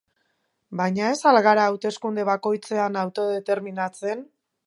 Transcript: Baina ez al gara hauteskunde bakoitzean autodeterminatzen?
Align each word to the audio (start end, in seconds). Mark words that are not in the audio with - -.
Baina 0.79 1.09
ez 1.09 1.19
al 1.31 1.37
gara 1.47 1.65
hauteskunde 1.71 2.25
bakoitzean 2.31 2.99
autodeterminatzen? 3.05 4.27